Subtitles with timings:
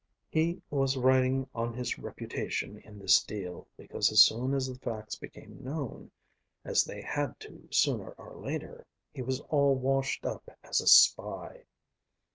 [0.31, 5.15] He was riding on his reputation in this deal, because as soon as the facts
[5.15, 6.09] became known,
[6.65, 11.65] as they had to sooner or later, he was all washed up as a spy."